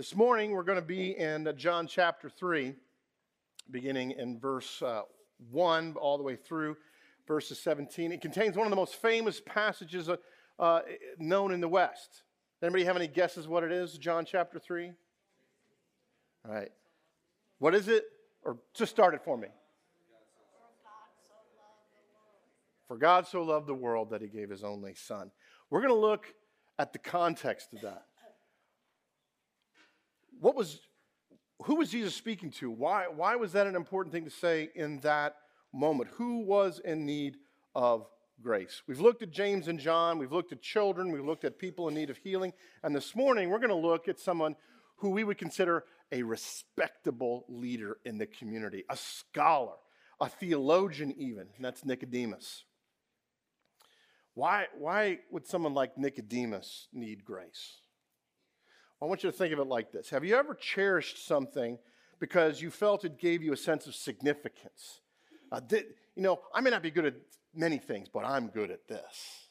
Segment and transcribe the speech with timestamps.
[0.00, 2.72] This morning, we're going to be in John chapter 3,
[3.70, 5.02] beginning in verse uh,
[5.50, 6.78] 1 all the way through
[7.28, 8.10] verses 17.
[8.10, 10.16] It contains one of the most famous passages uh,
[10.58, 10.80] uh,
[11.18, 12.22] known in the West.
[12.62, 13.98] Anybody have any guesses what it is?
[13.98, 14.90] John chapter 3?
[16.48, 16.70] All right.
[17.58, 18.04] What is it?
[18.42, 19.48] Or just start it for me.
[22.88, 25.30] For God so loved the world that he gave his only son.
[25.68, 26.32] We're going to look
[26.78, 28.04] at the context of that
[30.40, 30.80] what was,
[31.64, 32.70] who was Jesus speaking to?
[32.70, 35.36] Why, why was that an important thing to say in that
[35.72, 36.10] moment?
[36.14, 37.36] Who was in need
[37.74, 38.06] of
[38.42, 38.82] grace?
[38.86, 41.94] We've looked at James and John, we've looked at children, we've looked at people in
[41.94, 44.56] need of healing, and this morning we're going to look at someone
[44.96, 49.76] who we would consider a respectable leader in the community, a scholar,
[50.20, 52.64] a theologian, even, and that's Nicodemus.
[54.34, 57.80] Why, why would someone like Nicodemus need grace?
[59.02, 61.78] I want you to think of it like this Have you ever cherished something
[62.18, 65.00] because you felt it gave you a sense of significance?
[65.50, 67.14] Uh, did, you know, I may not be good at
[67.54, 69.48] many things, but I'm good at this.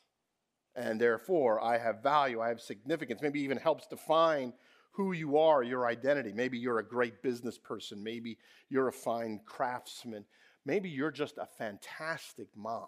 [0.75, 4.53] And therefore, I have value, I have significance, maybe even helps define
[4.91, 6.31] who you are, your identity.
[6.31, 8.37] Maybe you're a great business person, maybe
[8.69, 10.25] you're a fine craftsman,
[10.65, 12.87] maybe you're just a fantastic mom.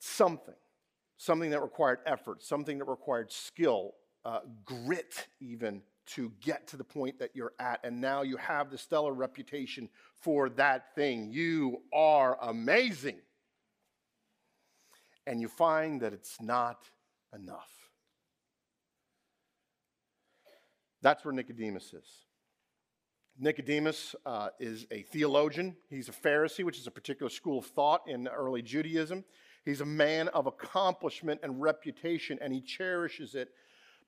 [0.00, 0.54] Something
[1.18, 3.92] something that required effort, something that required skill,
[4.24, 7.80] uh, grit, even to get to the point that you're at.
[7.84, 11.28] And now you have the stellar reputation for that thing.
[11.30, 13.18] You are amazing.
[15.26, 16.84] And you find that it's not
[17.34, 17.70] enough.
[21.02, 22.08] That's where Nicodemus is.
[23.38, 25.76] Nicodemus uh, is a theologian.
[25.90, 29.24] He's a Pharisee, which is a particular school of thought in early Judaism.
[29.68, 33.50] He's a man of accomplishment and reputation, and he cherishes it,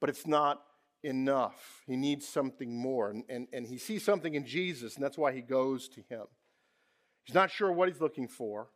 [0.01, 0.63] but it's not
[1.03, 1.83] enough.
[1.87, 3.11] He needs something more.
[3.11, 6.23] And, and, and he sees something in Jesus, and that's why he goes to him.
[7.25, 8.69] He's not sure what he's looking for,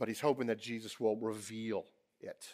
[0.00, 1.84] but he's hoping that Jesus will reveal
[2.20, 2.44] it.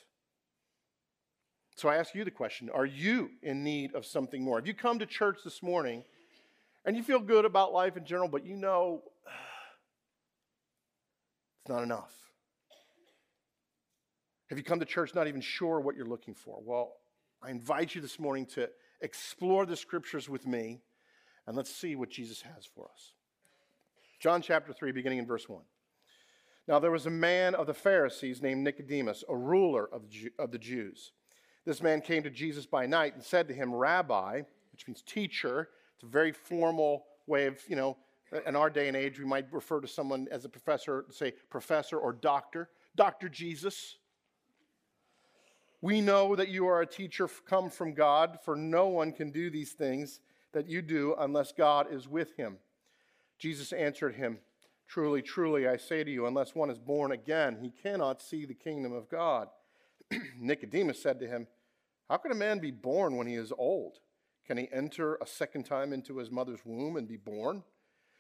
[1.75, 4.59] So I ask you the question Are you in need of something more?
[4.59, 6.05] Have you come to church this morning
[6.85, 9.05] and you feel good about life in general, but you know
[11.71, 12.13] not enough.
[14.51, 16.59] Have you come to church not even sure what you're looking for?
[16.63, 16.93] Well,
[17.43, 18.69] I invite you this morning to
[19.01, 20.81] explore the scriptures with me
[21.47, 23.13] and let's see what Jesus has for us.
[24.19, 25.63] John chapter 3, beginning in verse 1.
[26.69, 31.13] Now there was a man of the Pharisees named Nicodemus, a ruler of the Jews.
[31.65, 34.43] This man came to Jesus by night and said to him, Rabbi,
[34.73, 35.69] which means teacher.
[35.95, 37.97] It's a very formal way of, you know,
[38.47, 41.99] in our day and age, we might refer to someone as a professor, say professor
[41.99, 43.29] or doctor, Dr.
[43.29, 43.97] Jesus.
[45.83, 49.51] We know that you are a teacher come from God, for no one can do
[49.51, 50.21] these things
[50.53, 52.59] that you do unless God is with him.
[53.39, 54.39] Jesus answered him,
[54.87, 58.55] Truly, truly, I say to you, unless one is born again, he cannot see the
[58.55, 59.49] kingdom of God.
[60.41, 61.47] Nicodemus said to him,
[62.09, 63.99] How can a man be born when he is old?
[64.47, 67.63] Can he enter a second time into his mother's womb and be born?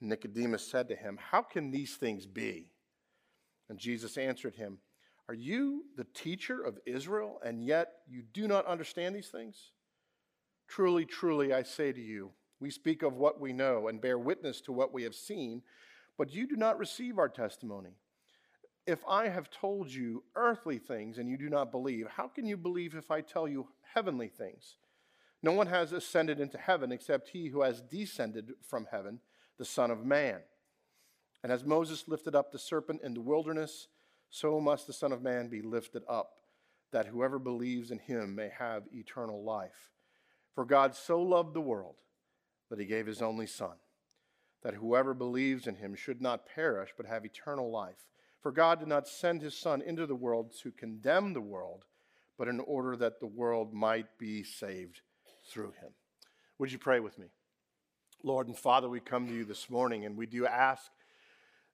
[0.00, 2.68] Nicodemus said to him, How can these things be?
[3.68, 4.78] And Jesus answered him,
[5.28, 9.72] Are you the teacher of Israel, and yet you do not understand these things?
[10.68, 14.60] Truly, truly, I say to you, we speak of what we know and bear witness
[14.62, 15.62] to what we have seen,
[16.16, 17.96] but you do not receive our testimony.
[18.86, 22.56] If I have told you earthly things and you do not believe, how can you
[22.56, 24.76] believe if I tell you heavenly things?
[25.42, 29.20] No one has ascended into heaven except he who has descended from heaven
[29.58, 30.40] the Son of Man.
[31.42, 33.88] And as Moses lifted up the serpent in the wilderness,
[34.30, 36.32] so must the Son of Man be lifted up,
[36.92, 39.90] that whoever believes in him may have eternal life.
[40.54, 41.96] For God so loved the world
[42.70, 43.76] that he gave his only Son,
[44.62, 48.06] that whoever believes in him should not perish, but have eternal life.
[48.42, 51.84] For God did not send his Son into the world to condemn the world,
[52.38, 55.00] but in order that the world might be saved
[55.50, 55.90] through him.
[56.58, 57.26] Would you pray with me?
[58.22, 60.90] Lord and Father, we come to you this morning and we do ask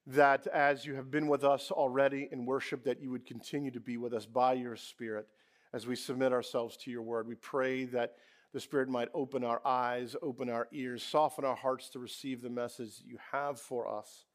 [0.05, 3.79] that as you have been with us already in worship, that you would continue to
[3.79, 5.27] be with us by your Spirit
[5.73, 7.27] as we submit ourselves to your word.
[7.27, 8.15] We pray that
[8.53, 12.49] the Spirit might open our eyes, open our ears, soften our hearts to receive the
[12.49, 14.25] message you have for us.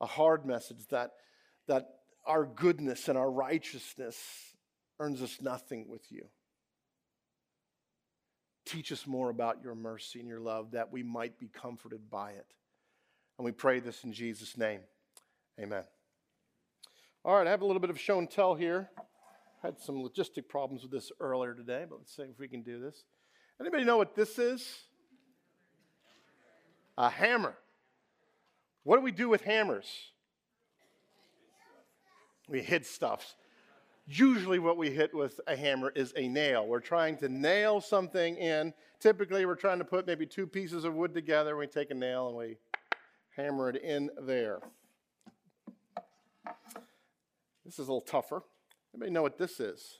[0.00, 1.10] A hard message that,
[1.66, 1.88] that
[2.26, 4.18] our goodness and our righteousness
[5.00, 6.26] earns us nothing with you.
[8.68, 12.32] Teach us more about your mercy and your love that we might be comforted by
[12.32, 12.44] it.
[13.38, 14.80] And we pray this in Jesus' name.
[15.58, 15.84] Amen.
[17.24, 18.90] All right, I have a little bit of show and tell here.
[18.98, 22.60] I Had some logistic problems with this earlier today, but let's see if we can
[22.60, 23.04] do this.
[23.58, 24.70] Anybody know what this is?
[26.98, 27.56] A hammer.
[28.82, 29.86] What do we do with hammers?
[32.50, 33.34] We hit stuff.
[34.10, 36.66] Usually, what we hit with a hammer is a nail.
[36.66, 38.72] We're trying to nail something in.
[39.00, 41.58] Typically, we're trying to put maybe two pieces of wood together.
[41.58, 42.56] We take a nail and we
[43.36, 44.60] hammer it in there.
[47.66, 48.42] This is a little tougher.
[48.94, 49.98] Anybody know what this is?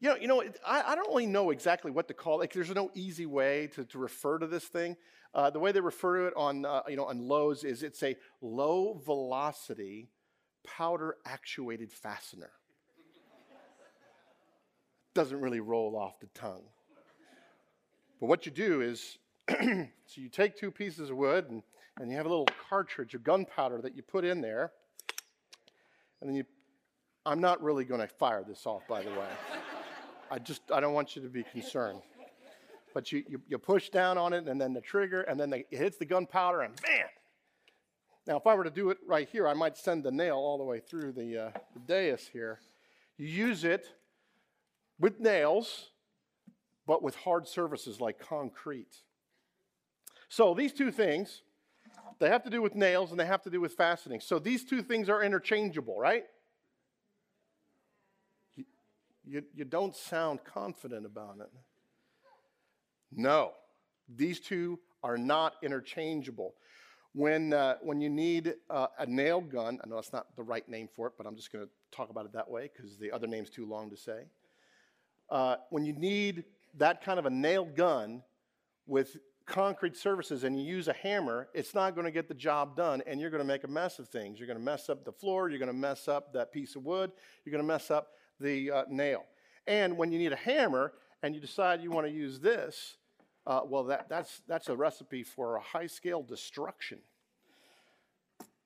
[0.00, 2.38] You know, you know I, I don't really know exactly what to call it.
[2.40, 4.98] Like, there's no easy way to, to refer to this thing.
[5.34, 8.02] Uh, the way they refer to it on, uh, you know, on Lowe's is it's
[8.02, 10.10] a low velocity
[10.64, 12.50] powder actuated fastener.
[15.14, 16.64] Doesn't really roll off the tongue.
[18.20, 19.18] But what you do is,
[19.48, 21.62] so you take two pieces of wood and,
[21.98, 24.72] and you have a little cartridge of gunpowder that you put in there.
[26.20, 26.44] And then you,
[27.26, 29.26] I'm not really going to fire this off, by the way.
[30.30, 32.00] I just, I don't want you to be concerned.
[32.94, 35.58] But you, you, you, push down on it and then the trigger and then the,
[35.70, 37.06] it hits the gunpowder and bam!
[38.26, 40.58] Now, if I were to do it right here, I might send the nail all
[40.58, 42.60] the way through the, uh, the dais here.
[43.18, 43.86] You use it
[44.98, 45.90] with nails
[46.86, 49.02] but with hard surfaces like concrete.
[50.28, 51.42] So these two things,
[52.18, 54.20] they have to do with nails and they have to do with fastening.
[54.20, 56.24] So these two things are interchangeable, right?
[58.56, 58.64] You,
[59.24, 61.50] you, you don't sound confident about it.
[63.14, 63.52] No,
[64.08, 66.54] these two are not interchangeable.
[67.14, 70.66] When, uh, when you need uh, a nail gun, I know that's not the right
[70.68, 73.12] name for it, but I'm just going to talk about it that way because the
[73.12, 74.22] other name's too long to say.
[75.28, 76.44] Uh, when you need
[76.78, 78.22] that kind of a nailed gun
[78.86, 82.76] with concrete surfaces and you use a hammer, it's not going to get the job
[82.76, 84.38] done and you're going to make a mess of things.
[84.38, 86.84] You're going to mess up the floor, you're going to mess up that piece of
[86.84, 87.12] wood,
[87.44, 89.24] you're going to mess up the uh, nail.
[89.66, 92.96] And when you need a hammer and you decide you want to use this,
[93.46, 96.98] uh, well, that, that's, that's a recipe for a high scale destruction.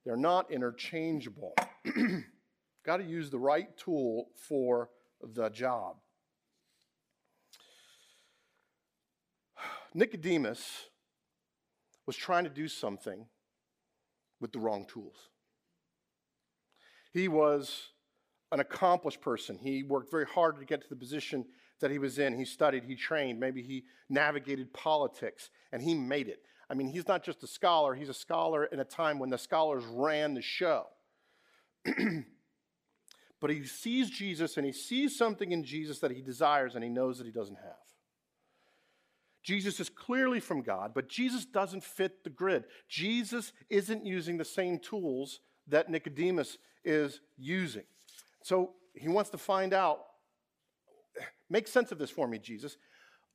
[0.05, 1.55] They're not interchangeable.
[2.85, 4.91] Got to use the right tool for
[5.23, 5.97] the job.
[9.95, 10.85] Nicodemus
[12.07, 13.27] was trying to do something
[14.41, 15.17] with the wrong tools.
[17.13, 17.89] He was
[18.53, 19.59] an accomplished person.
[19.59, 21.47] He worked very hard to get to the position
[21.81, 22.37] that he was in.
[22.37, 26.43] He studied, he trained, maybe he navigated politics, and he made it.
[26.69, 29.39] I mean, he's not just a scholar, he's a scholar in a time when the
[29.39, 30.87] scholars ran the show.
[33.41, 36.91] but he sees Jesus and he sees something in Jesus that he desires and he
[36.91, 37.77] knows that he doesn't have.
[39.45, 42.65] Jesus is clearly from God, but Jesus doesn't fit the grid.
[42.89, 45.39] Jesus isn't using the same tools
[45.69, 47.85] that Nicodemus is using.
[48.43, 50.06] So he wants to find out
[51.49, 52.77] make sense of this for me, Jesus.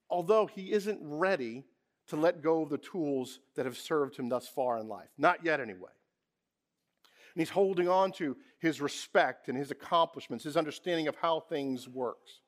[0.09, 1.65] Although he isn't ready
[2.07, 5.09] to let go of the tools that have served him thus far in life.
[5.17, 5.91] Not yet, anyway.
[7.33, 11.87] And he's holding on to his respect and his accomplishments, his understanding of how things
[11.87, 12.41] works.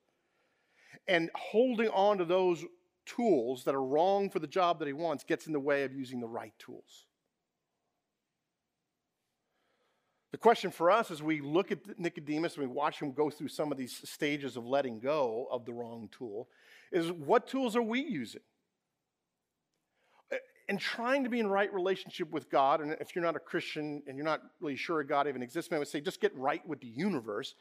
[1.07, 2.65] And holding on to those
[3.05, 5.93] tools that are wrong for the job that he wants gets in the way of
[5.93, 7.05] using the right tools.
[10.33, 13.49] The question for us as we look at Nicodemus and we watch him go through
[13.49, 16.49] some of these stages of letting go of the wrong tool
[16.91, 18.41] is what tools are we using?
[20.31, 20.37] Uh,
[20.69, 24.01] and trying to be in right relationship with God, and if you're not a Christian
[24.07, 26.81] and you're not really sure God even exists, I would say just get right with
[26.81, 27.53] the universe.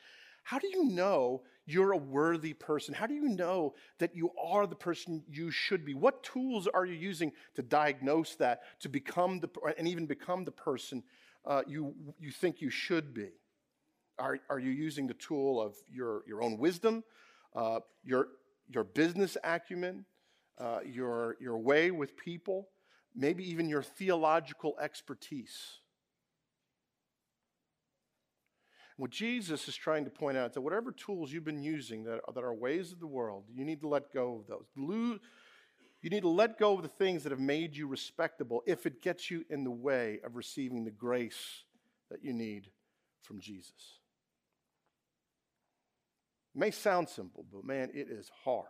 [0.42, 2.94] How do you know you're a worthy person?
[2.94, 5.92] How do you know that you are the person you should be?
[5.92, 10.52] What tools are you using to diagnose that, to become the, and even become the
[10.52, 11.02] person
[11.44, 13.30] uh, you, you think you should be?
[14.18, 17.02] Are, are you using the tool of your, your own wisdom,
[17.56, 18.28] uh, your,
[18.68, 20.04] your business acumen,
[20.58, 22.68] uh, your, your way with people,
[23.14, 25.80] maybe even your theological expertise?
[28.96, 32.20] What Jesus is trying to point out is that whatever tools you've been using that,
[32.34, 34.66] that are ways of the world, you need to let go of those.
[36.02, 39.00] You need to let go of the things that have made you respectable if it
[39.00, 41.62] gets you in the way of receiving the grace
[42.11, 42.68] that you need
[43.23, 44.00] from Jesus.
[46.54, 48.66] It may sound simple, but man, it is hard.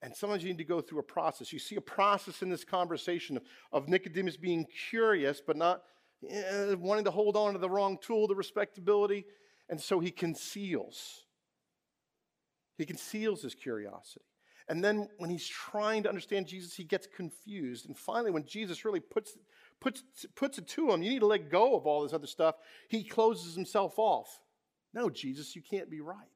[0.00, 1.52] And sometimes you need to go through a process.
[1.52, 5.82] You see a process in this conversation of, of Nicodemus being curious, but not
[6.28, 9.26] eh, wanting to hold on to the wrong tool, the respectability.
[9.68, 11.24] And so he conceals.
[12.78, 14.24] He conceals his curiosity.
[14.68, 17.86] And then when he's trying to understand Jesus, he gets confused.
[17.86, 19.36] And finally, when Jesus really puts,
[19.80, 20.02] puts,
[20.34, 22.56] puts it to him, you need to let go of all this other stuff,
[22.88, 24.40] he closes himself off.
[24.92, 26.28] No, Jesus, you can't be right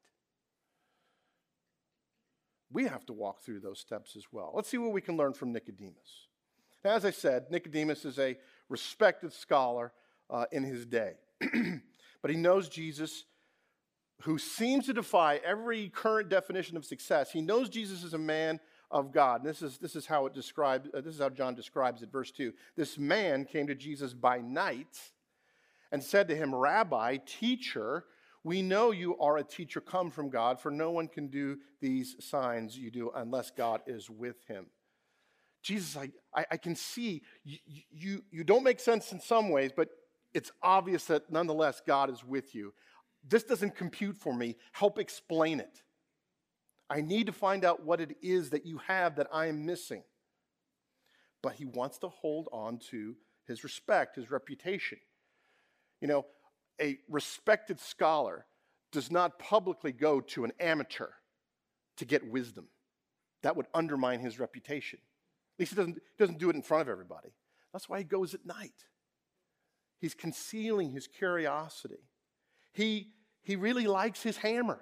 [2.73, 4.51] we have to walk through those steps as well.
[4.53, 6.27] Let's see what we can learn from Nicodemus.
[6.83, 8.35] Now, as I said, Nicodemus is a
[8.67, 9.93] respected scholar
[10.29, 11.13] uh, in his day,
[12.21, 13.25] but he knows Jesus,
[14.21, 17.31] who seems to defy every current definition of success.
[17.31, 19.41] He knows Jesus is a man of God.
[19.41, 22.11] And this is, this is how it describes, uh, this is how John describes it,
[22.11, 22.53] verse 2.
[22.75, 24.99] This man came to Jesus by night
[25.91, 28.05] and said to him, Rabbi, teacher,
[28.43, 32.15] we know you are a teacher come from God, for no one can do these
[32.19, 34.67] signs you do unless God is with him.
[35.61, 37.57] Jesus, I, I, I can see you,
[37.89, 39.89] you, you don't make sense in some ways, but
[40.33, 42.73] it's obvious that nonetheless God is with you.
[43.27, 44.57] This doesn't compute for me.
[44.71, 45.81] Help explain it.
[46.89, 50.03] I need to find out what it is that you have that I am missing.
[51.41, 53.15] But he wants to hold on to
[53.47, 54.99] his respect, his reputation.
[56.01, 56.25] You know,
[56.81, 58.45] a respected scholar
[58.91, 61.09] does not publicly go to an amateur
[61.97, 62.67] to get wisdom.
[63.41, 64.99] That would undermine his reputation.
[65.55, 67.29] At least he doesn't, doesn't do it in front of everybody.
[67.71, 68.85] That's why he goes at night.
[69.99, 72.09] He's concealing his curiosity.
[72.73, 73.09] He,
[73.41, 74.79] he really likes his hammer.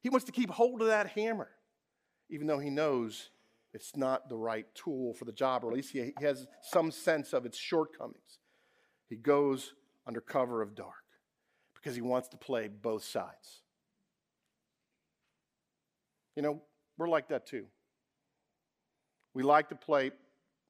[0.00, 1.48] He wants to keep hold of that hammer,
[2.28, 3.30] even though he knows
[3.72, 7.32] it's not the right tool for the job, or at least he, has some sense
[7.32, 8.38] of its shortcomings.
[9.08, 9.74] He goes
[10.06, 10.94] under cover of dark
[11.74, 13.62] because he wants to play both sides.
[16.34, 16.62] You know,
[16.98, 17.66] we're like that too.
[19.34, 20.12] We like to play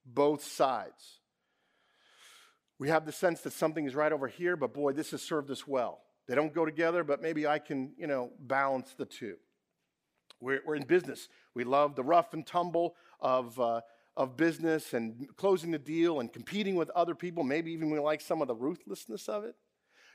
[0.04, 1.20] both sides.
[2.78, 5.50] We have the sense that something is right over here, but boy, this has served
[5.50, 6.00] us well.
[6.26, 9.36] They don't go together, but maybe I can, you know, balance the two.
[10.40, 11.28] We're, we're in business.
[11.54, 13.80] We love the rough and tumble of, uh,
[14.16, 17.44] of business and closing the deal and competing with other people.
[17.44, 19.54] Maybe even we like some of the ruthlessness of it.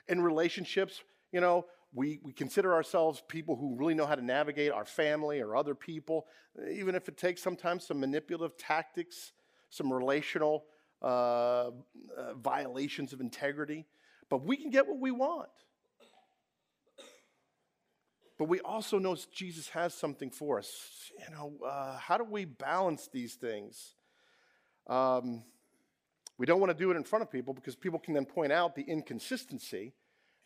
[0.07, 1.01] In relationships,
[1.31, 5.41] you know, we, we consider ourselves people who really know how to navigate our family
[5.41, 6.25] or other people,
[6.71, 9.33] even if it takes sometimes some manipulative tactics,
[9.69, 10.65] some relational
[11.01, 11.71] uh, uh,
[12.35, 13.85] violations of integrity.
[14.29, 15.49] But we can get what we want.
[18.41, 21.11] But we also know Jesus has something for us.
[21.19, 23.93] You know, uh, how do we balance these things?
[24.87, 25.43] Um,
[26.39, 28.51] we don't want to do it in front of people because people can then point
[28.51, 29.93] out the inconsistency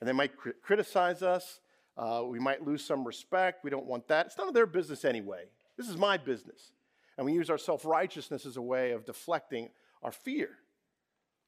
[0.01, 1.61] and they might cr- criticize us.
[1.95, 3.63] Uh, we might lose some respect.
[3.63, 4.25] We don't want that.
[4.25, 5.45] It's none of their business anyway.
[5.77, 6.73] This is my business.
[7.17, 9.69] And we use our self righteousness as a way of deflecting
[10.03, 10.49] our fear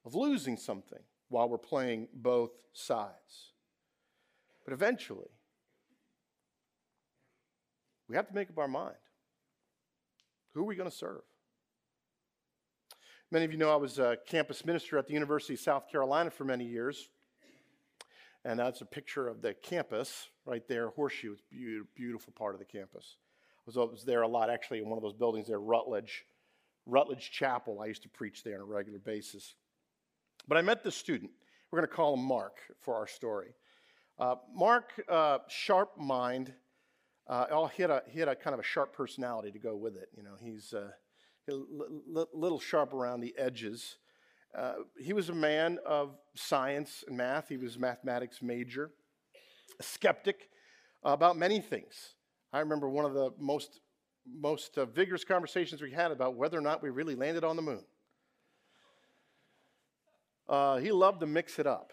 [0.06, 3.52] of losing something while we're playing both sides.
[4.64, 5.28] But eventually,
[8.10, 8.96] we have to make up our mind.
[10.54, 11.22] Who are we going to serve?
[13.30, 16.32] Many of you know I was a campus minister at the University of South Carolina
[16.32, 17.10] for many years.
[18.46, 21.34] And that's a picture of the campus right there, Horseshoe.
[21.34, 23.18] It's a beautiful part of the campus.
[23.60, 26.24] I was, I was there a lot, actually, in one of those buildings there, Rutledge.
[26.86, 27.82] Rutledge Chapel.
[27.82, 29.56] I used to preach there on a regular basis.
[30.48, 31.32] But I met this student.
[31.70, 33.50] We're going to call him Mark for our story.
[34.18, 36.54] Uh, Mark, uh, sharp mind.
[37.28, 39.98] Uh, he, had a, he had a kind of a sharp personality to go with
[39.98, 40.10] it.
[40.16, 40.92] You know, he's uh,
[41.50, 43.98] a little sharp around the edges.
[44.58, 47.50] Uh, he was a man of science and math.
[47.50, 48.92] He was a mathematics major,
[49.80, 50.50] a skeptic
[51.04, 52.14] about many things.
[52.54, 53.82] I remember one of the most,
[54.26, 57.62] most uh, vigorous conversations we had about whether or not we really landed on the
[57.62, 57.84] moon.
[60.48, 61.92] Uh, he loved to mix it up.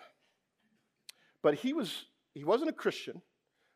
[1.42, 3.20] But he, was, he wasn't a Christian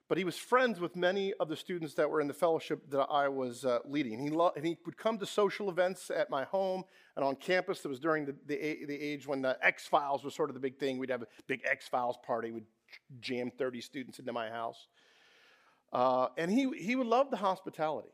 [0.08, 3.06] but he was friends with many of the students that were in the fellowship that
[3.10, 4.18] I was uh, leading.
[4.18, 6.84] He, lo- and he would come to social events at my home
[7.14, 7.80] and on campus.
[7.80, 10.60] That was during the, the, the age when the X Files was sort of the
[10.60, 10.98] big thing.
[10.98, 12.50] We'd have a big X Files party.
[12.50, 12.64] We'd
[13.20, 14.88] jam 30 students into my house.
[15.92, 18.08] Uh, and he, he would love the hospitality.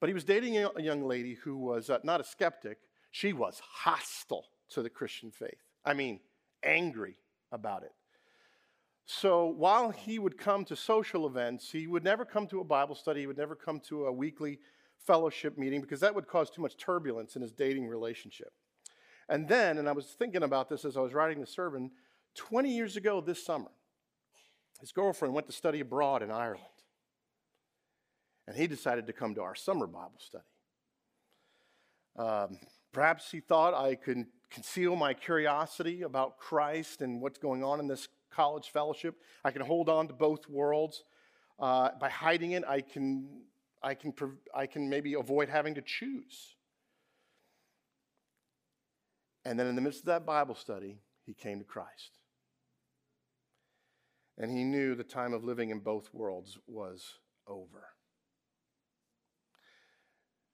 [0.00, 2.78] But he was dating a young lady who was uh, not a skeptic,
[3.10, 5.62] she was hostile to the Christian faith.
[5.84, 6.20] I mean,
[6.62, 7.16] angry
[7.52, 7.92] about it.
[9.04, 12.94] So while he would come to social events, he would never come to a Bible
[12.94, 14.58] study, he would never come to a weekly
[15.06, 18.52] fellowship meeting because that would cause too much turbulence in his dating relationship.
[19.28, 21.90] And then, and I was thinking about this as I was writing the sermon,
[22.34, 23.70] 20 years ago this summer,
[24.80, 26.64] his girlfriend went to study abroad in Ireland.
[28.46, 30.44] And he decided to come to our summer Bible study.
[32.16, 32.58] Um,
[32.92, 37.86] perhaps he thought I could conceal my curiosity about Christ and what's going on in
[37.86, 39.16] this college fellowship.
[39.44, 41.04] I can hold on to both worlds.
[41.58, 43.28] Uh, by hiding it, I can,
[43.82, 44.12] I, can,
[44.54, 46.56] I can maybe avoid having to choose.
[49.44, 52.18] And then in the midst of that Bible study, he came to Christ.
[54.38, 57.86] And he knew the time of living in both worlds was over.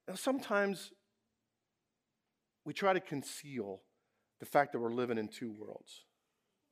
[0.09, 0.93] Now, sometimes
[2.65, 3.83] we try to conceal
[4.41, 6.05] the fact that we're living in two worlds.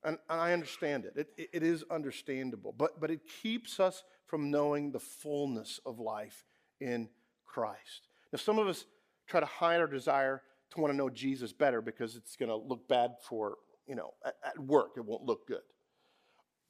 [0.06, 1.28] And, and I understand it.
[1.36, 1.62] It, it.
[1.64, 2.72] is understandable.
[2.78, 6.44] But, but it keeps us from knowing the fullness of life
[6.80, 7.08] in
[7.44, 8.08] Christ.
[8.32, 8.86] Now, some of us
[9.26, 12.56] try to hide our desire to want to know Jesus better because it's going to
[12.56, 13.56] look bad for,
[13.88, 14.90] you know, at, at, work.
[14.96, 15.62] It won't look good.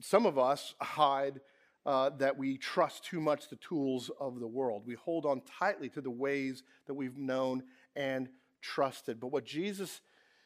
[0.00, 1.40] Some of us hide
[1.84, 4.84] uh, that we trust too much the tools of the world.
[4.86, 7.64] We hold on tightly to the ways that we've known
[7.94, 8.28] and
[8.62, 9.20] trusted.
[9.20, 10.00] But what Jesus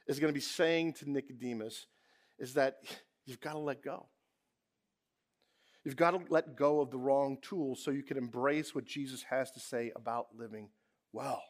[0.09, 1.87] is going to be saying to Nicodemus
[2.41, 2.79] is that
[3.27, 4.07] you've got to let go.
[5.85, 9.23] You've got to let go of the wrong tools so you can embrace what Jesus
[9.25, 10.69] has to say about living
[11.13, 11.43] well.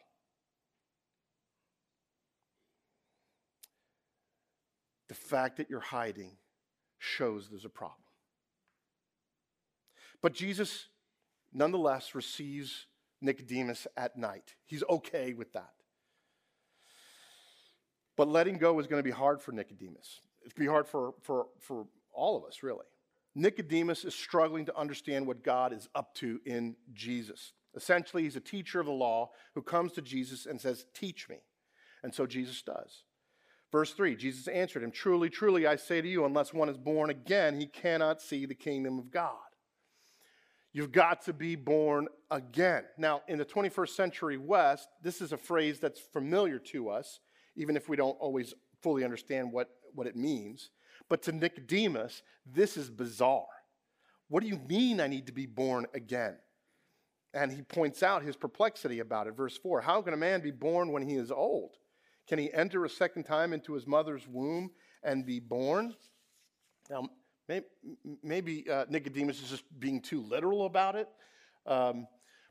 [5.09, 6.37] The fact that you're hiding
[6.97, 7.97] shows there's a problem.
[10.21, 10.85] But Jesus,
[11.51, 12.85] nonetheless, receives
[13.21, 14.55] Nicodemus at night.
[14.65, 15.73] He's okay with that.
[18.15, 20.21] But letting go is going to be hard for Nicodemus.
[20.41, 22.85] Going to be hard for, for, for all of us, really.
[23.35, 27.53] Nicodemus is struggling to understand what God is up to in Jesus.
[27.75, 31.37] Essentially, he's a teacher of the law who comes to Jesus and says, Teach me.
[32.03, 33.03] And so Jesus does.
[33.71, 37.09] Verse 3 Jesus answered him, Truly, truly, I say to you, unless one is born
[37.09, 39.37] again, he cannot see the kingdom of God.
[40.73, 42.83] You've got to be born again.
[42.97, 47.19] Now, in the 21st century West, this is a phrase that's familiar to us,
[47.55, 50.69] even if we don't always fully understand what, what it means.
[51.09, 53.45] But to Nicodemus, this is bizarre.
[54.29, 56.37] What do you mean I need to be born again?
[57.33, 59.35] And he points out his perplexity about it.
[59.35, 61.71] Verse 4 How can a man be born when he is old?
[62.27, 64.71] Can he enter a second time into his mother's womb
[65.03, 65.95] and be born?
[66.89, 67.09] Now,
[68.23, 71.09] maybe, uh, Nicodemus is just being too literal about it.
[71.65, 72.07] Um,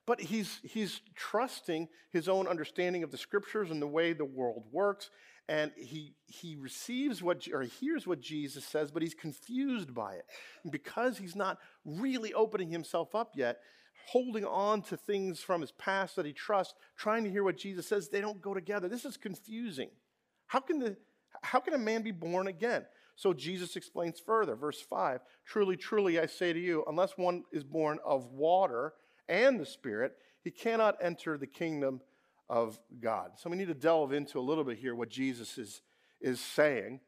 [0.06, 4.64] but he's, he's trusting his own understanding of the scriptures and the way the world
[4.72, 5.10] works.
[5.50, 10.24] And he, he receives what, or hears what Jesus says, but he's confused by it.
[10.62, 13.58] And because he's not really opening himself up yet,
[14.06, 17.88] holding on to things from his past that he trusts, trying to hear what Jesus
[17.88, 18.88] says, they don't go together.
[18.88, 19.90] This is confusing.
[20.46, 20.96] How can, the,
[21.42, 22.86] how can a man be born again?
[23.16, 27.64] So Jesus explains further, verse 5 Truly, truly, I say to you, unless one is
[27.64, 28.92] born of water
[29.28, 30.12] and the Spirit,
[30.44, 32.02] he cannot enter the kingdom
[32.50, 33.30] of God.
[33.36, 35.80] So we need to delve into a little bit here what Jesus is,
[36.20, 37.00] is saying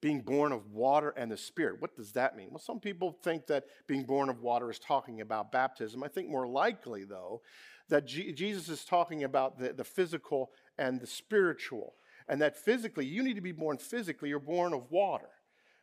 [0.00, 1.80] being born of water and the Spirit.
[1.80, 2.48] What does that mean?
[2.50, 6.04] Well, some people think that being born of water is talking about baptism.
[6.04, 7.42] I think more likely, though,
[7.88, 11.94] that G- Jesus is talking about the, the physical and the spiritual.
[12.28, 15.30] And that physically, you need to be born physically, you're born of water.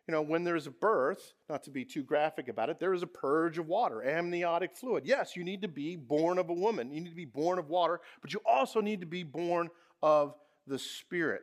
[0.07, 3.01] You know, when there's a birth, not to be too graphic about it, there is
[3.01, 5.03] a purge of water, amniotic fluid.
[5.05, 6.91] Yes, you need to be born of a woman.
[6.91, 9.69] You need to be born of water, but you also need to be born
[10.03, 10.35] of
[10.67, 11.41] the Spirit.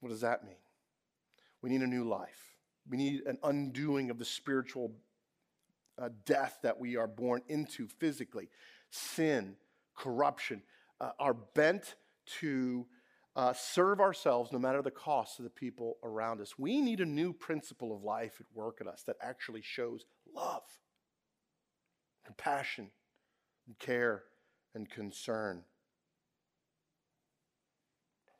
[0.00, 0.56] What does that mean?
[1.60, 2.56] We need a new life.
[2.88, 4.92] We need an undoing of the spiritual
[5.98, 8.48] uh, death that we are born into physically
[8.90, 9.56] sin,
[9.94, 10.62] corruption,
[11.00, 11.96] uh, are bent
[12.40, 12.86] to
[13.36, 16.58] uh, serve ourselves no matter the cost to the people around us.
[16.58, 20.62] We need a new principle of life at work in us that actually shows love,
[22.24, 22.90] compassion,
[23.66, 24.22] and care,
[24.74, 25.64] and concern.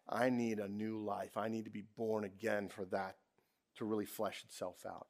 [0.09, 1.37] I need a new life.
[1.37, 3.17] I need to be born again for that
[3.77, 5.07] to really flesh itself out.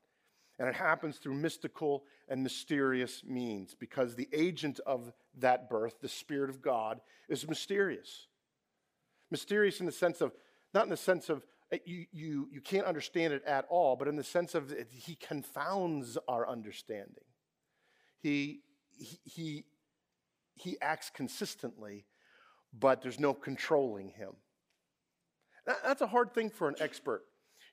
[0.59, 6.09] And it happens through mystical and mysterious means because the agent of that birth, the
[6.09, 8.29] Spirit of God, is mysterious.
[9.35, 10.31] Mysterious in the sense of,
[10.75, 14.07] not in the sense of eh, you, you, you can't understand it at all, but
[14.07, 17.25] in the sense of it, he confounds our understanding.
[18.21, 18.61] He,
[18.97, 19.65] he, he,
[20.55, 22.07] he acts consistently,
[22.73, 24.35] but there's no controlling him.
[25.67, 27.25] That's a hard thing for an expert.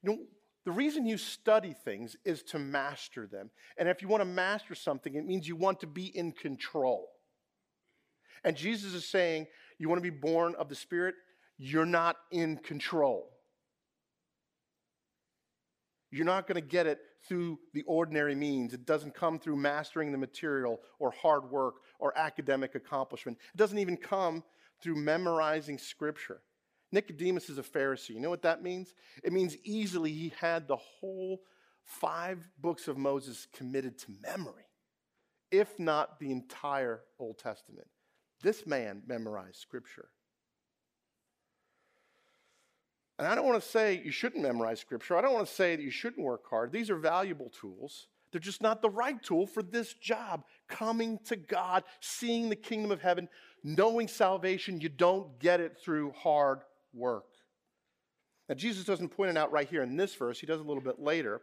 [0.01, 0.17] You know,
[0.65, 3.51] the reason you study things is to master them.
[3.77, 7.07] And if you want to master something, it means you want to be in control.
[8.43, 9.45] And Jesus is saying,
[9.77, 11.13] you want to be born of the Spirit?
[11.63, 13.29] You're not in control.
[16.09, 16.97] You're not going to get it
[17.27, 18.73] through the ordinary means.
[18.73, 23.37] It doesn't come through mastering the material or hard work or academic accomplishment.
[23.53, 24.43] It doesn't even come
[24.81, 26.41] through memorizing scripture.
[26.91, 28.09] Nicodemus is a Pharisee.
[28.09, 28.95] You know what that means?
[29.23, 31.41] It means easily he had the whole
[31.83, 34.65] five books of Moses committed to memory,
[35.51, 37.87] if not the entire Old Testament.
[38.41, 40.09] This man memorized scripture.
[43.21, 45.15] And I don't want to say you shouldn't memorize scripture.
[45.15, 46.71] I don't want to say that you shouldn't work hard.
[46.71, 48.07] These are valuable tools.
[48.31, 50.43] They're just not the right tool for this job.
[50.67, 53.29] Coming to God, seeing the kingdom of heaven,
[53.63, 56.61] knowing salvation, you don't get it through hard
[56.95, 57.25] work.
[58.49, 60.81] Now, Jesus doesn't point it out right here in this verse, he does a little
[60.81, 61.41] bit later.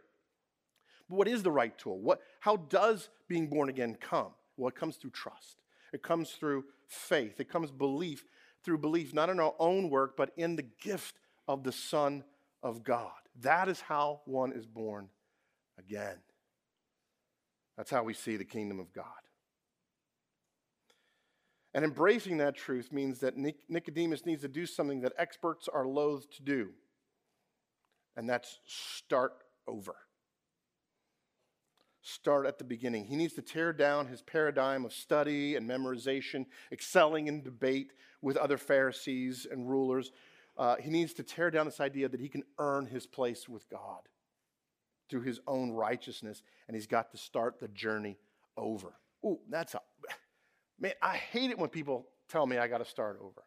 [1.08, 2.00] But what is the right tool?
[2.00, 4.32] What, how does being born again come?
[4.56, 5.62] Well, it comes through trust,
[5.92, 8.24] it comes through faith, it comes belief
[8.64, 11.14] through belief, not in our own work, but in the gift
[11.48, 12.22] of the Son
[12.62, 13.10] of God.
[13.40, 15.08] That is how one is born
[15.78, 16.18] again.
[17.76, 19.04] That's how we see the kingdom of God.
[21.74, 26.28] And embracing that truth means that Nicodemus needs to do something that experts are loath
[26.36, 26.70] to do,
[28.16, 29.32] and that's start
[29.66, 29.94] over.
[32.00, 33.04] Start at the beginning.
[33.04, 38.36] He needs to tear down his paradigm of study and memorization, excelling in debate with
[38.36, 40.10] other Pharisees and rulers,
[40.58, 43.68] uh, he needs to tear down this idea that he can earn his place with
[43.70, 44.00] God
[45.08, 48.18] through his own righteousness, and he's got to start the journey
[48.56, 48.94] over.
[49.24, 49.80] Ooh, that's a
[50.78, 50.92] man.
[51.00, 53.44] I hate it when people tell me I got to start over.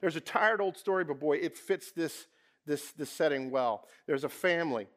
[0.00, 2.26] There's a tired old story, but boy, it fits this
[2.64, 3.86] this this setting well.
[4.06, 4.88] There's a family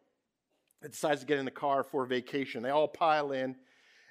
[0.82, 2.64] that decides to get in the car for a vacation.
[2.64, 3.58] They all pile in,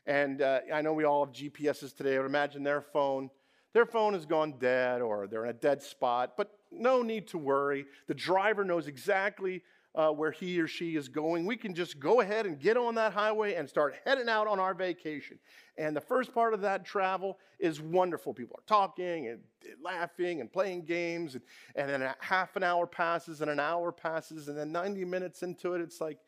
[0.07, 2.17] and uh, I know we all have GPSs today.
[2.17, 3.31] I would imagine their phone
[3.75, 7.39] their phone has gone dead or they're in a dead spot, but no need to
[7.39, 7.87] worry.
[8.07, 9.63] The driver knows exactly
[9.95, 11.45] uh, where he or she is going.
[11.45, 14.61] We can just go ahead and get on that highway and start heading out on
[14.61, 15.39] our vacation.
[15.77, 18.35] And the first part of that travel is wonderful.
[18.35, 19.41] People are talking and
[19.83, 21.35] laughing and playing games.
[21.35, 21.43] And,
[21.75, 24.49] and then a half an hour passes and an hour passes.
[24.49, 26.19] And then 90 minutes into it, it's like,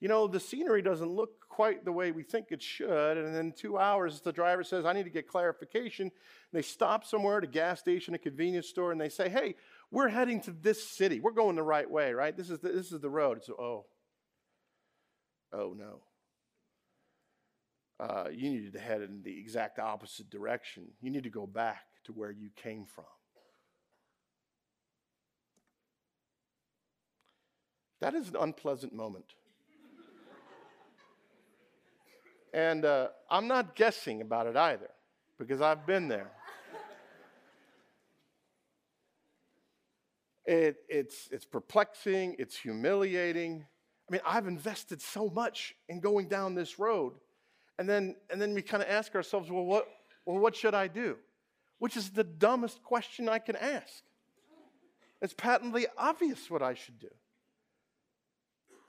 [0.00, 3.16] you know, the scenery doesn't look quite the way we think it should.
[3.16, 6.06] And then two hours, the driver says, I need to get clarification.
[6.06, 6.12] And
[6.52, 9.54] they stop somewhere at a gas station, a convenience store, and they say, Hey,
[9.92, 11.20] we're heading to this city.
[11.20, 12.34] We're going the right way, right?
[12.34, 13.44] This is the, this is the road.
[13.44, 13.84] So, oh,
[15.52, 16.00] oh no.
[18.00, 20.84] Uh, you need to head in the exact opposite direction.
[21.02, 23.04] You need to go back to where you came from.
[28.00, 29.34] That is an unpleasant moment.
[32.54, 34.90] And uh, I'm not guessing about it either,
[35.38, 36.32] because I've been there.
[40.44, 43.64] It, it's, it's perplexing, it's humiliating.
[44.08, 47.14] I mean, I've invested so much in going down this road.
[47.78, 49.86] And then, and then we kind of ask ourselves, well what,
[50.26, 51.16] well, what should I do?
[51.78, 54.02] Which is the dumbest question I can ask.
[55.20, 57.08] It's patently obvious what I should do.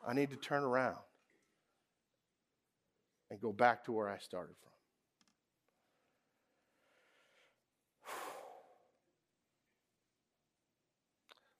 [0.05, 0.97] I need to turn around
[3.29, 4.72] and go back to where I started from.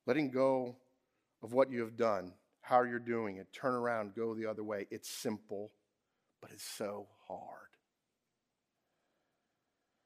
[0.06, 0.76] Letting go
[1.42, 4.88] of what you have done, how you're doing it, turn around, go the other way.
[4.92, 5.72] It's simple,
[6.42, 7.70] but it's so hard.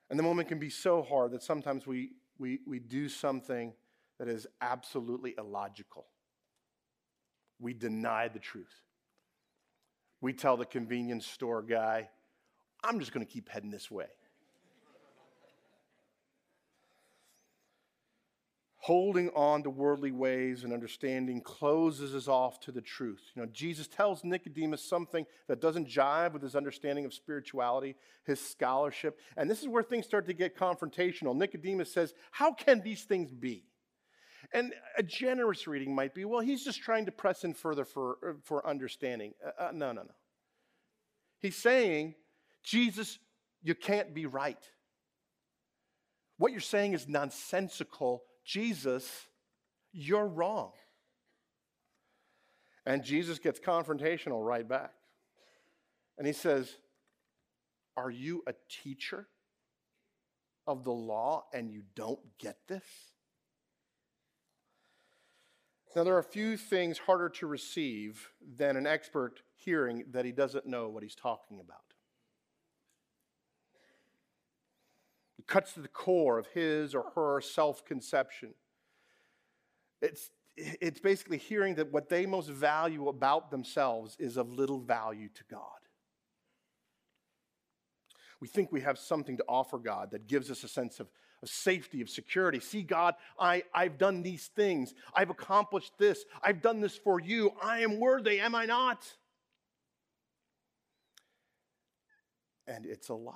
[0.10, 3.74] And the moment can be so hard that sometimes we, we, we do something
[4.20, 6.06] that is absolutely illogical.
[7.60, 8.82] We deny the truth
[10.22, 12.10] we tell the convenience store guy,
[12.84, 14.08] I'm just going to keep heading this way.
[18.88, 23.20] Holding on to worldly ways and understanding closes us off to the truth.
[23.36, 28.40] You know, Jesus tells Nicodemus something that doesn't jive with his understanding of spirituality, his
[28.40, 29.20] scholarship.
[29.36, 31.36] And this is where things start to get confrontational.
[31.36, 33.66] Nicodemus says, How can these things be?
[34.54, 38.18] And a generous reading might be, well, he's just trying to press in further for,
[38.26, 39.34] uh, for understanding.
[39.46, 40.16] Uh, uh, no, no, no.
[41.42, 42.16] He's saying,
[42.64, 43.20] Jesus,
[43.62, 44.64] you can't be right.
[46.38, 48.24] What you're saying is nonsensical.
[48.48, 49.28] Jesus,
[49.92, 50.72] you're wrong.
[52.86, 54.94] And Jesus gets confrontational right back.
[56.18, 56.78] And he says,
[57.98, 59.28] Are you a teacher
[60.66, 62.86] of the law and you don't get this?
[65.94, 70.32] Now, there are a few things harder to receive than an expert hearing that he
[70.32, 71.87] doesn't know what he's talking about.
[75.48, 78.54] Cuts to the core of his or her self conception.
[80.02, 85.30] It's, it's basically hearing that what they most value about themselves is of little value
[85.34, 85.62] to God.
[88.40, 91.08] We think we have something to offer God that gives us a sense of,
[91.42, 92.60] of safety, of security.
[92.60, 94.94] See, God, I, I've done these things.
[95.16, 96.24] I've accomplished this.
[96.44, 97.52] I've done this for you.
[97.64, 99.08] I am worthy, am I not?
[102.68, 103.34] And it's a lie.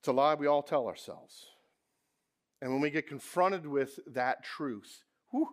[0.00, 1.46] It's a lie we all tell ourselves.
[2.62, 5.48] And when we get confronted with that truth, whew,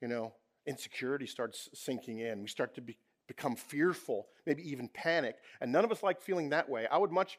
[0.00, 0.34] you know,
[0.66, 2.42] insecurity starts sinking in.
[2.42, 2.98] We start to be,
[3.28, 5.36] become fearful, maybe even panic.
[5.60, 6.86] And none of us like feeling that way.
[6.90, 7.38] I would much,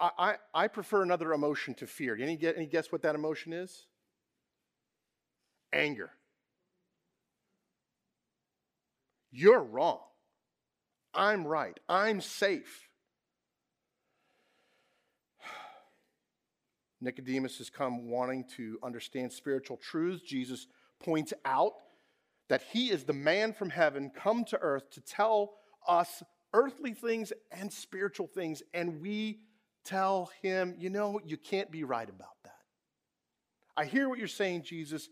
[0.00, 2.16] I, I, I prefer another emotion to fear.
[2.20, 3.86] Any, get, any guess what that emotion is?
[5.72, 6.10] Anger.
[9.30, 10.00] You're wrong.
[11.14, 11.78] I'm right.
[11.88, 12.85] I'm safe.
[17.00, 20.22] Nicodemus has come wanting to understand spiritual truths.
[20.22, 20.66] Jesus
[21.00, 21.72] points out
[22.48, 25.54] that he is the man from heaven come to earth to tell
[25.86, 29.40] us earthly things and spiritual things, and we
[29.84, 32.56] tell him, you know, you can't be right about that.
[33.76, 35.08] I hear what you're saying, Jesus,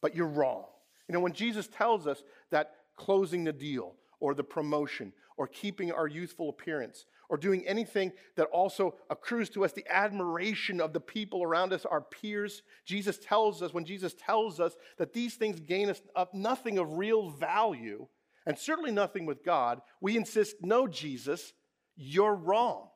[0.00, 0.64] but you're wrong.
[1.08, 5.92] You know, when Jesus tells us that closing the deal or the promotion or keeping
[5.92, 11.00] our youthful appearance or doing anything that also accrues to us the admiration of the
[11.00, 12.62] people around us, our peers.
[12.84, 16.98] Jesus tells us, when Jesus tells us that these things gain us up nothing of
[16.98, 18.06] real value,
[18.46, 21.52] and certainly nothing with God, we insist, no, Jesus,
[21.96, 22.88] you're wrong.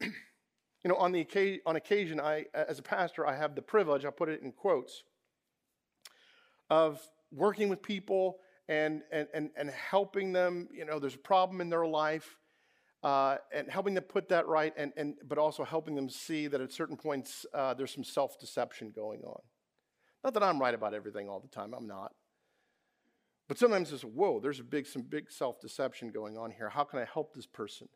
[0.00, 0.10] you
[0.84, 4.28] know, on, the on occasion, I, as a pastor, I have the privilege, I'll put
[4.28, 5.02] it in quotes,
[6.68, 7.00] of
[7.32, 11.68] working with people and, and, and, and helping them, you know, there's a problem in
[11.68, 12.38] their life,
[13.02, 16.60] uh, and helping them put that right, and, and, but also helping them see that
[16.60, 19.40] at certain points uh, there's some self deception going on.
[20.22, 22.12] Not that I'm right about everything all the time, I'm not.
[23.46, 26.70] But sometimes it's, whoa, there's a big, some big self deception going on here.
[26.70, 27.88] How can I help this person?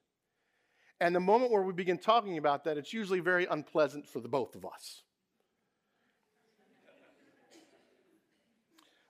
[1.01, 4.29] And the moment where we begin talking about that, it's usually very unpleasant for the
[4.29, 5.05] both of us.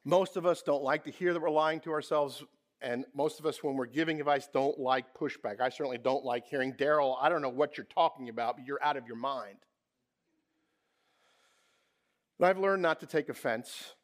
[0.09, 2.43] Most of us don't like to hear that we're lying to ourselves,
[2.81, 5.61] and most of us, when we're giving advice, don't like pushback.
[5.61, 8.83] I certainly don't like hearing, Daryl, I don't know what you're talking about, but you're
[8.83, 9.59] out of your mind.
[12.39, 13.97] But I've learned not to take offense,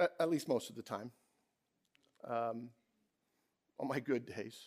[0.00, 1.12] at least most of the time,
[2.28, 2.70] um,
[3.78, 4.58] on my good days.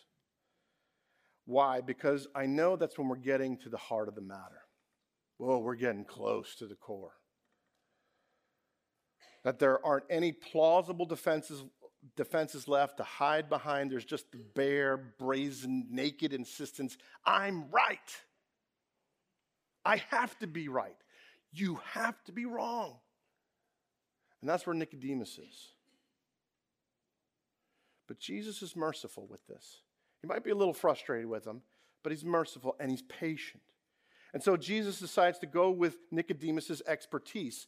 [1.43, 1.82] Why?
[1.82, 4.62] Because I know that's when we're getting to the heart of the matter.
[5.38, 7.12] Well, we're getting close to the core
[9.43, 11.63] that there aren't any plausible defenses,
[12.15, 13.91] defenses left to hide behind.
[13.91, 18.00] There's just the bare, brazen, naked insistence I'm right.
[19.86, 20.97] I have to be right.
[21.54, 22.97] You have to be wrong.
[24.41, 25.69] And that's where Nicodemus is.
[28.08, 29.82] But Jesus is merciful with this.
[30.21, 31.62] He might be a little frustrated with him,
[32.04, 33.63] but he's merciful and he's patient.
[34.34, 37.67] And so Jesus decides to go with Nicodemus's expertise,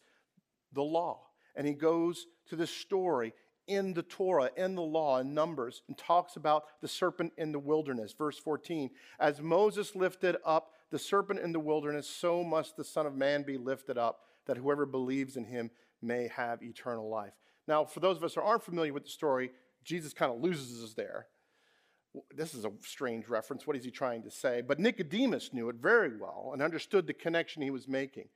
[0.73, 1.28] the law
[1.59, 3.33] and he goes to this story
[3.67, 7.59] in the Torah, in the law, in Numbers, and talks about the serpent in the
[7.59, 8.15] wilderness.
[8.17, 13.05] Verse 14 As Moses lifted up the serpent in the wilderness, so must the Son
[13.05, 15.69] of Man be lifted up, that whoever believes in him
[16.01, 17.33] may have eternal life.
[17.67, 19.51] Now, for those of us who aren't familiar with the story,
[19.83, 21.27] Jesus kind of loses us there.
[22.33, 23.67] This is a strange reference.
[23.67, 24.61] What is he trying to say?
[24.61, 28.29] But Nicodemus knew it very well and understood the connection he was making.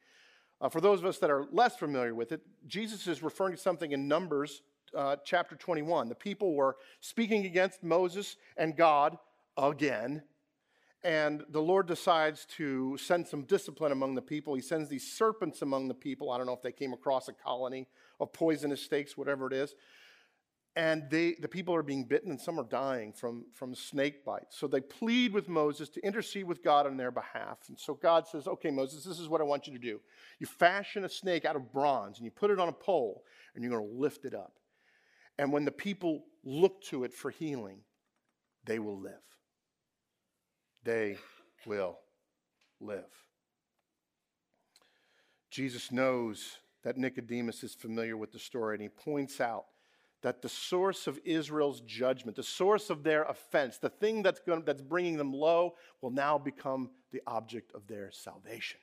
[0.63, 3.61] Uh, for those of us that are less familiar with it, Jesus is referring to
[3.61, 4.61] something in Numbers
[4.95, 6.07] uh, chapter 21.
[6.07, 9.17] The people were speaking against Moses and God
[9.57, 10.23] again,
[11.03, 14.55] and the Lord decides to send some discipline among the people.
[14.55, 16.31] He sends these serpents among the people.
[16.31, 17.89] I don't know if they came across a colony
[18.21, 19.75] of poisonous snakes, whatever it is
[20.75, 24.57] and they, the people are being bitten and some are dying from, from snake bites.
[24.57, 27.59] So they plead with Moses to intercede with God on their behalf.
[27.67, 29.99] And so God says, Okay, Moses, this is what I want you to do.
[30.39, 33.63] You fashion a snake out of bronze and you put it on a pole and
[33.63, 34.53] you're going to lift it up.
[35.37, 37.79] And when the people look to it for healing,
[38.65, 39.13] they will live.
[40.83, 41.17] They
[41.67, 41.99] will
[42.79, 43.05] live.
[45.51, 49.65] Jesus knows that Nicodemus is familiar with the story and he points out
[50.23, 54.63] that the source of Israel's judgment, the source of their offense, the thing that's, going,
[54.65, 58.79] that's bringing them low, will now become the object of their salvation.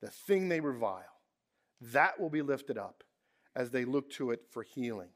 [0.00, 1.02] The thing they revile,
[1.80, 3.02] that will be lifted up
[3.56, 5.10] as they look to it for healing.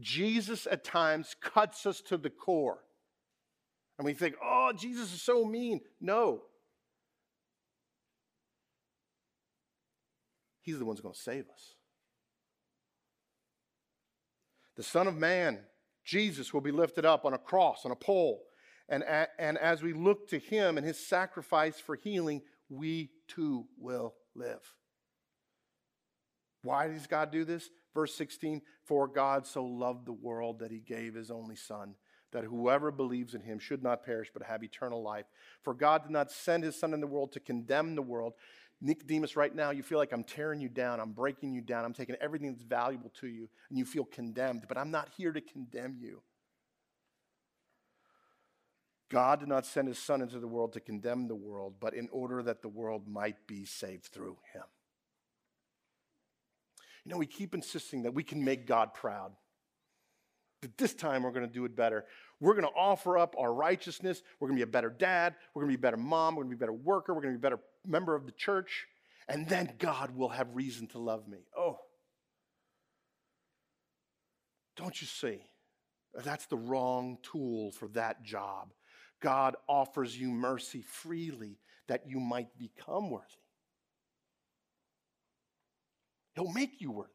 [0.00, 2.80] Jesus at times cuts us to the core.
[3.98, 5.80] And we think, oh, Jesus is so mean.
[6.00, 6.42] No.
[10.68, 11.74] He's the one who's going to save us.
[14.76, 15.60] The Son of Man,
[16.04, 18.42] Jesus, will be lifted up on a cross, on a pole.
[18.86, 19.02] And,
[19.38, 24.60] and as we look to him and his sacrifice for healing, we too will live.
[26.62, 27.70] Why does God do this?
[27.94, 31.94] Verse 16 For God so loved the world that he gave his only Son,
[32.32, 35.24] that whoever believes in him should not perish but have eternal life.
[35.62, 38.34] For God did not send his Son in the world to condemn the world.
[38.80, 41.92] Nicodemus, right now, you feel like I'm tearing you down, I'm breaking you down, I'm
[41.92, 45.40] taking everything that's valuable to you, and you feel condemned, but I'm not here to
[45.40, 46.22] condemn you.
[49.10, 52.08] God did not send his Son into the world to condemn the world, but in
[52.12, 54.64] order that the world might be saved through him.
[57.04, 59.32] You know, we keep insisting that we can make God proud.
[60.62, 62.04] That this time we're going to do it better.
[62.40, 64.22] We're going to offer up our righteousness.
[64.38, 65.36] We're going to be a better dad.
[65.54, 66.34] We're going to be a better mom.
[66.34, 67.14] We're going to be a better worker.
[67.14, 68.86] We're going to be a better member of the church.
[69.28, 71.38] And then God will have reason to love me.
[71.56, 71.78] Oh.
[74.76, 75.40] Don't you see?
[76.24, 78.72] That's the wrong tool for that job.
[79.20, 83.24] God offers you mercy freely that you might become worthy.
[86.34, 87.10] He'll make you worthy.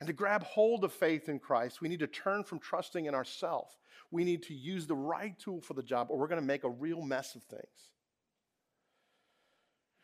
[0.00, 3.14] And to grab hold of faith in Christ, we need to turn from trusting in
[3.14, 3.76] ourselves.
[4.10, 6.64] We need to use the right tool for the job, or we're going to make
[6.64, 7.90] a real mess of things.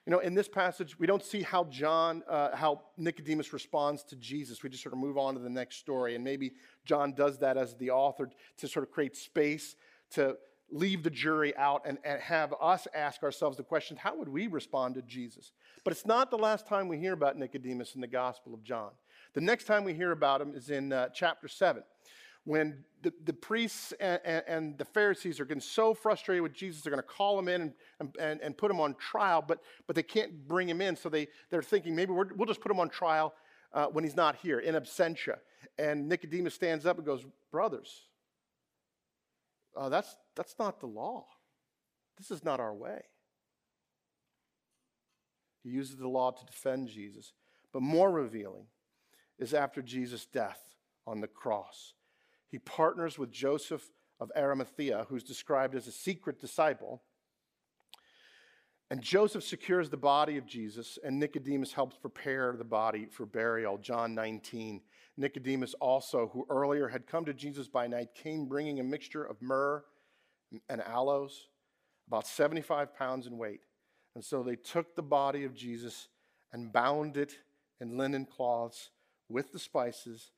[0.06, 4.16] You know, in this passage, we don't see how John, uh, how Nicodemus responds to
[4.16, 4.62] Jesus.
[4.62, 6.14] We just sort of move on to the next story.
[6.14, 6.52] And maybe
[6.84, 8.28] John does that as the author
[8.58, 9.76] to sort of create space
[10.10, 10.36] to
[10.70, 14.46] leave the jury out and, and have us ask ourselves the question how would we
[14.46, 15.52] respond to Jesus?
[15.84, 18.90] But it's not the last time we hear about Nicodemus in the Gospel of John.
[19.34, 21.82] The next time we hear about him is in uh, chapter 7,
[22.44, 26.82] when the, the priests and, and, and, the Pharisees are getting so frustrated with Jesus,
[26.82, 29.96] they're going to call him in and, and, and put him on trial, but, but
[29.96, 30.94] they can't bring him in.
[30.94, 33.34] So they, they're thinking maybe we will just put him on trial
[33.72, 35.38] uh, when he's not here, in absentia.
[35.78, 38.02] And Nicodemus stands up and goes, Brothers,
[39.76, 41.26] uh, that's, that's not the law.
[42.18, 43.02] This is not our way.
[45.64, 47.32] He uses the law to defend Jesus.
[47.72, 48.66] But more revealing
[49.38, 50.60] is after Jesus' death
[51.06, 51.94] on the cross.
[52.48, 57.02] He partners with Joseph of Arimathea, who's described as a secret disciple.
[58.90, 63.78] And Joseph secures the body of Jesus, and Nicodemus helps prepare the body for burial.
[63.78, 64.82] John 19.
[65.16, 69.40] Nicodemus also, who earlier had come to Jesus by night, came bringing a mixture of
[69.40, 69.84] myrrh
[70.68, 71.48] and aloes,
[72.06, 73.60] about 75 pounds in weight.
[74.14, 76.08] And so they took the body of Jesus
[76.52, 77.38] and bound it
[77.80, 78.90] in linen cloths
[79.28, 80.30] with the spices,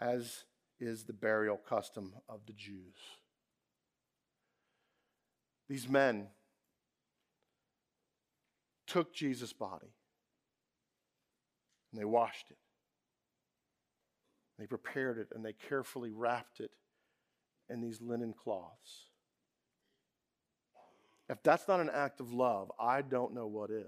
[0.00, 0.44] as
[0.80, 2.96] is the burial custom of the Jews.
[5.68, 6.28] These men
[8.86, 9.94] took Jesus' body
[11.90, 12.58] and they washed it.
[14.58, 16.72] They prepared it and they carefully wrapped it
[17.70, 19.06] in these linen cloths.
[21.28, 23.86] If that's not an act of love, I don't know what is.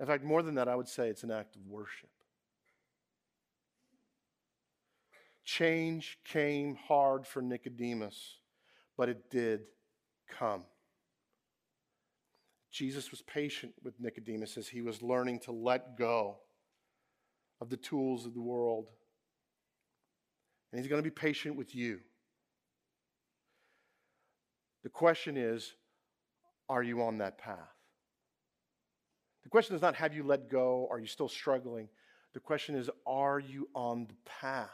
[0.00, 2.08] In fact, more than that, I would say it's an act of worship.
[5.44, 8.38] Change came hard for Nicodemus,
[8.96, 9.60] but it did
[10.38, 10.62] come.
[12.70, 16.38] Jesus was patient with Nicodemus as he was learning to let go
[17.60, 18.86] of the tools of the world.
[20.72, 22.00] And he's going to be patient with you.
[24.82, 25.74] The question is
[26.70, 27.79] are you on that path?
[29.42, 30.88] The question is not have you let go?
[30.90, 31.88] Are you still struggling?
[32.34, 34.70] The question is are you on the path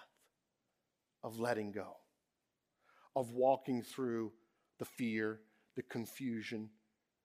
[1.23, 1.97] of letting go,
[3.15, 4.33] of walking through
[4.79, 5.41] the fear,
[5.75, 6.71] the confusion,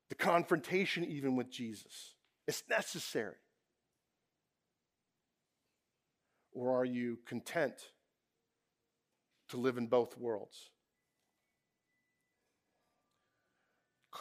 [0.10, 2.14] the confrontation, even with Jesus?
[2.48, 3.36] It's necessary.
[6.54, 7.76] Or are you content
[9.50, 10.70] to live in both worlds?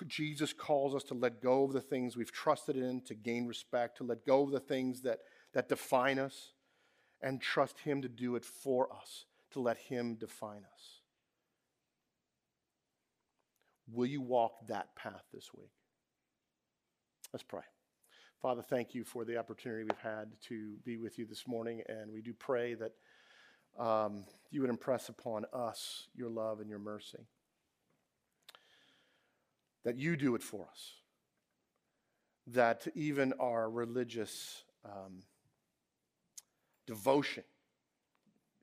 [0.07, 3.99] Jesus calls us to let go of the things we've trusted in to gain respect,
[3.99, 5.21] to let go of the things that,
[5.53, 6.53] that define us,
[7.23, 11.01] and trust Him to do it for us, to let Him define us.
[13.93, 15.73] Will you walk that path this week?
[17.33, 17.63] Let's pray.
[18.41, 22.11] Father, thank you for the opportunity we've had to be with you this morning, and
[22.11, 22.93] we do pray that
[23.79, 27.27] um, you would impress upon us your love and your mercy
[29.85, 30.95] that you do it for us.
[32.47, 35.23] That even our religious um,
[36.87, 37.45] devotion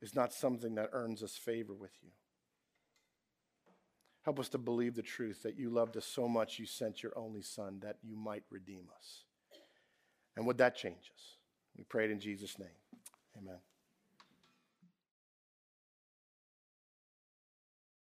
[0.01, 2.09] is not something that earns us favor with you.
[4.24, 7.18] Help us to believe the truth that you loved us so much you sent your
[7.18, 9.24] only Son that you might redeem us.
[10.36, 11.38] And would that change us?
[11.78, 12.68] We pray it in Jesus' name.
[13.38, 13.59] Amen.